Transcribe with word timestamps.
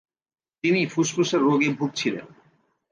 তিনি 0.63 0.81
ফুসফুসের 0.85 1.41
রোগে 1.41 1.69
ভুগছিলেন। 1.69 2.25